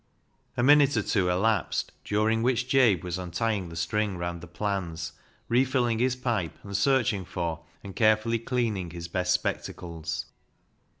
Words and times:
A 0.57 0.63
minute 0.63 0.97
or 0.97 1.03
two 1.03 1.29
elapsed, 1.29 1.91
during 2.03 2.41
which 2.41 2.67
Jabe 2.67 3.01
was 3.03 3.19
untying 3.19 3.69
the 3.69 3.75
string 3.75 4.17
round 4.17 4.41
the 4.41 4.47
plans, 4.47 5.11
refilling 5.47 5.99
his 5.99 6.15
pipe, 6.15 6.57
and 6.63 6.75
searching 6.75 7.23
for 7.23 7.63
and 7.83 7.95
carefully 7.95 8.39
cleaning 8.39 8.89
his 8.89 9.07
best 9.07 9.31
spectacles. 9.31 10.25